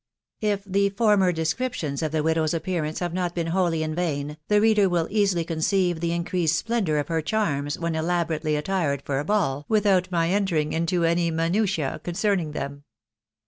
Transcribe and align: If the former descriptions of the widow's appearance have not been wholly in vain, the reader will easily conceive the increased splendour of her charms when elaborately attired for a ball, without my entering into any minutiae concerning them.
If 0.39 0.63
the 0.65 0.89
former 0.89 1.31
descriptions 1.31 2.01
of 2.01 2.11
the 2.11 2.23
widow's 2.23 2.55
appearance 2.55 2.97
have 3.01 3.13
not 3.13 3.35
been 3.35 3.45
wholly 3.53 3.83
in 3.83 3.93
vain, 3.93 4.37
the 4.47 4.59
reader 4.59 4.89
will 4.89 5.07
easily 5.11 5.45
conceive 5.45 5.99
the 5.99 6.11
increased 6.11 6.57
splendour 6.57 6.97
of 6.97 7.07
her 7.09 7.21
charms 7.21 7.77
when 7.77 7.93
elaborately 7.93 8.55
attired 8.55 9.03
for 9.05 9.19
a 9.19 9.23
ball, 9.25 9.65
without 9.69 10.11
my 10.11 10.31
entering 10.31 10.73
into 10.73 11.03
any 11.05 11.29
minutiae 11.29 12.01
concerning 12.03 12.53
them. 12.53 12.83